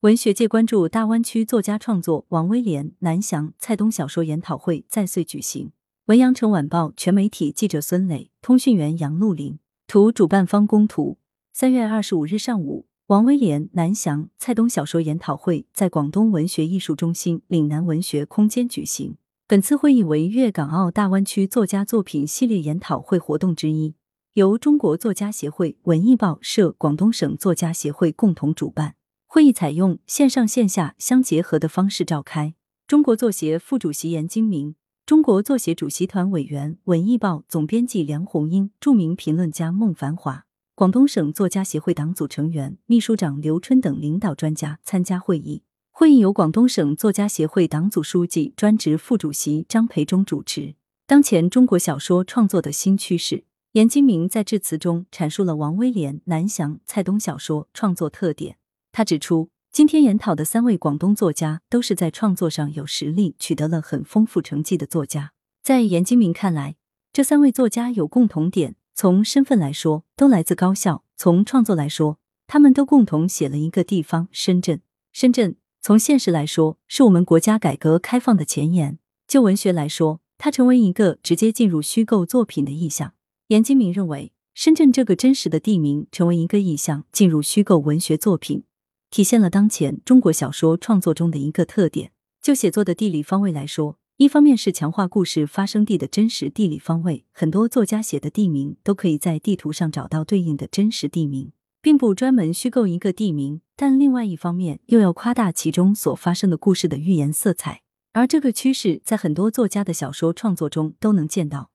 [0.00, 5.72] 文学界关注大湾区作家创作，王威廉、南翔、蔡东小说研讨会在穗举行。
[6.06, 11.18] 文阳城晚报全媒体记者孙磊，通讯员杨露林，图主办方供图。
[11.52, 19.18] 三月二十五日上午，王威廉、南翔、蔡东小说研讨会在广东文学艺术中心岭南文学空间举行。
[19.46, 23.94] 本次会议为粤港澳大湾区作家作品系列研讨会活动之一，
[24.32, 28.94] 由中国作家协会、文艺报社、广东省作家协会共同主办。
[29.32, 32.54] 会议采用线上线下相结合的方式召开。
[32.88, 34.74] 中国作协副主席严金明、
[35.06, 45.62] 中国作协主席团委员、文艺报总编辑梁红英、著名评论家孟繁华、广东省作家协会党组成员、秘书长刘春等领导专家参加会议。
[45.92, 50.74] 会议由广东省作家协会党组书记、专职副主席张培忠主持。
[51.06, 58.56] 当前中国小说创作的新趋势，严金明在致辞中阐述了王威廉、南翔、蔡东小说创作特点。
[58.92, 65.32] 他指出，今天研讨的三位广东作家都是在创作上有实力、取得了很丰富成绩的作家。
[65.62, 66.76] 在严金明看来，
[67.12, 74.80] 这三位作家有共同点：从身份来说，都来自高校；从创作来说，他们都共同写了一个地方——深圳。
[75.12, 78.96] 深圳从现实来说，是我们国家改革开放的前沿；
[79.28, 83.14] 就文学来说，它成为一个直接进入虚构作品的意象。
[83.46, 88.64] 严金明认为，深圳这个真实的地名成为一个意象，进入虚构文学作品。
[89.10, 92.12] 体现了当前中国小说创作中的一个特点。
[92.40, 107.82] 就写作的地理方位来说，一方面是强化故事发生地的真实地理方位，很多作家写的地名都可以在地图上找到对应的真实地名，并不专门虚构一个地名；但另外一方面又要夸大其中所发生的故事的寓言色彩。
[108.12, 111.70] 而这个趋势在很多作家的小说创作中都能见到。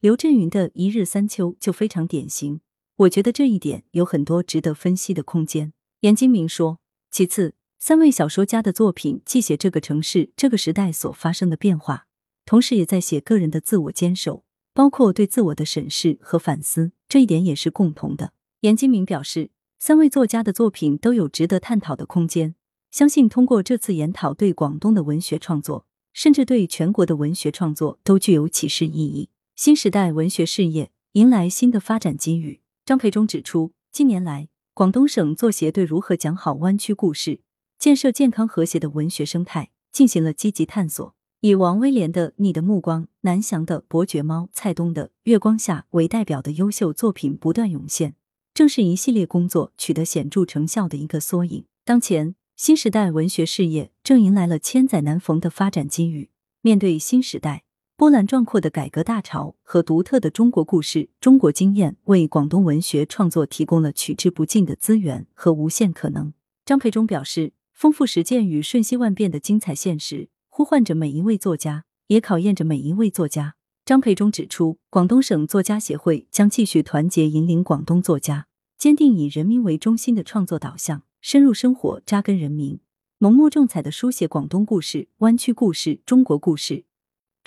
[0.00, 2.60] 刘震云的一日三秋就非常典型。
[2.96, 5.72] 我觉得这一点有很多值得分析的空间。
[6.02, 6.78] 严金明说
[7.10, 12.06] ：“其次，三位小说家的作品既写这个城市、这个时代所发生的变化，
[12.44, 16.92] 同时也在写个人的自我坚守，包括对自我的审视和反思。
[17.08, 19.50] 这一点也是共同的。”严金明表示，
[19.80, 22.54] 三位作家的作品都有值得探讨的空间。
[22.92, 29.30] 相信通过这次研讨，对广东的文学创作，甚至对全国的文学创作，都具有启示意义。
[29.56, 32.60] 新时代文学事业迎来新的发展机遇。
[32.86, 34.48] 张培忠指出，近年来。
[34.78, 37.40] 广东省作协对如何讲好湾区故事、
[37.80, 41.16] 建设健康和谐的文学生态进行了积极探索。
[41.40, 48.14] 以王威廉的《你的目光》、南翔的《伯爵猫》、蔡东的《月光下》为代表的优秀作品不断涌现，
[48.54, 51.64] 正是一系列工作取得显著成效的一个缩影。
[51.84, 56.30] 当前，新时代文学事业正迎来了千载难逢的发展机遇。
[56.60, 57.64] 面对新时代。
[57.98, 66.32] 波澜壮阔的改革大潮和独特的中国故事、中国经验，为广东文学创作提供了取之不尽的资源和无限可能。
[66.64, 73.56] 张培忠表示，丰富实践与瞬息万变的精彩现实，呼唤着每一位作家，也考验着每一位作家。
[73.84, 78.46] 张培忠指出，广东省作家协会将继续团结引领广东作家，
[78.78, 82.78] 坚定以人民为中心的创作导向，深入生活、扎根人民，
[83.18, 86.84] 浓墨重彩的书写广东故事、湾区故事、中国故事。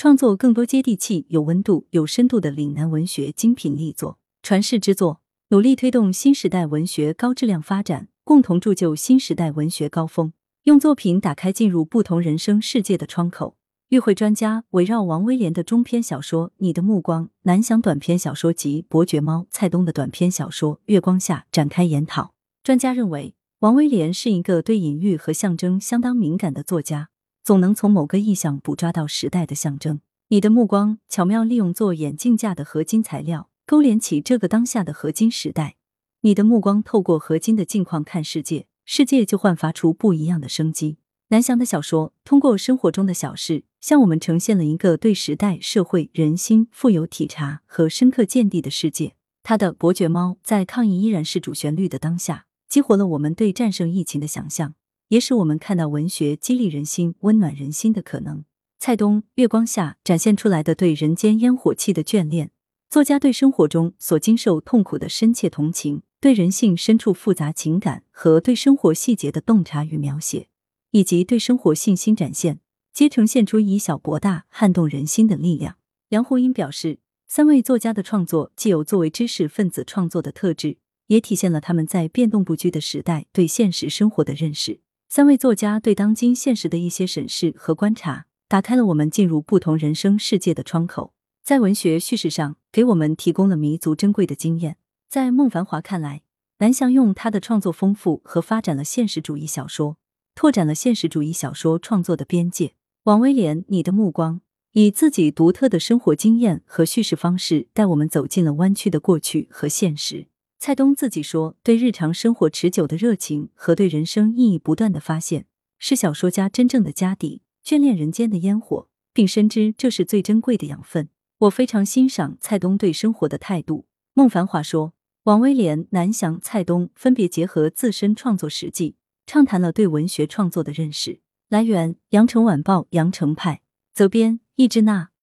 [0.02, 10.34] 创作更多接地气、有温度、有深度的岭南文学精品力作、传世之作，努力推动新时代文学高质量发展，共同铸就新时代文学高峰。
[10.64, 13.56] 用作品打开进入不同人生世界的窗口。
[13.90, 22.34] 与会专家围绕王威廉的中篇小说《你的目光》、南翔短篇小说集《伯爵猫》、蔡东的短篇小说《月光下》展开研讨。
[22.64, 27.11] 专家认为，王威廉是一个对隐喻和象征相当敏感的作家。
[27.44, 30.02] 总能从某个意象捕抓到时代的象征。
[30.30, 35.76] 你的目光巧妙利用做眼镜架的合金材料，勾连起这个当下的合金时代。
[36.22, 40.98] 你的目光透过合金的镜框看世界，世界就焕发出不一样的生机。
[41.30, 49.16] 南翔的小说通过生活中的小事，向我们呈现了一个对时代、社会、人心富有体察和深刻见地的世界。
[49.42, 54.76] 他的《伯爵猫》在抗疫依然是主旋律的当下，激活了我们对战胜疫情的想象。
[55.12, 58.46] 也使我们看到文学激励人心、温暖人心的可能。
[58.80, 62.52] 蔡东《月光下》展现出来的对人间烟火气的眷恋，
[62.90, 70.48] 作家对生活中所经受痛苦的深切同情，对人性深处复杂情感和对生活细节的洞察与描写，
[70.92, 72.62] 以及对生活信心展现，
[72.94, 75.76] 皆呈现出以小博大、撼动人心的力量。
[76.08, 84.80] 梁红英表示，三位作家的创作既有作为知识分子创作的特质，也体现了他们在变动不居的时代对现实生活的认识。
[85.14, 91.12] 三位作家对当今现实的一些审视和观察，打开了我们进入不同人生世界的窗口，
[91.44, 94.78] 在文学叙事上给我们提供了弥足珍贵的经验。
[95.10, 96.22] 在孟繁华看来，
[96.60, 99.98] 南翔用他的创作丰富和发展了现实主义小说，
[100.34, 102.76] 拓展了现实主义小说创作的边界。
[103.04, 104.40] 王威廉，你的目光
[104.72, 110.28] 以自己独特的生活经验和叙事方式，带我们走进了弯曲的过去和现实。
[110.64, 115.48] 蔡东自己说，对日常生活持久的热情和对人生意义不断的发现，
[115.80, 121.10] 是小说家真正的家底，眷恋人间的烟火，并深知这是最珍贵的养分。
[121.40, 123.88] 我非常欣赏蔡东对生活的态度。
[124.14, 124.94] 孟繁华说，
[125.24, 131.22] 王威廉、南翔、蔡东分别结合自身创作实际，畅谈了对文学创作的认识。
[131.50, 133.64] 来源：羊城晚报羊城派，
[133.96, 135.10] 责编：易之娜。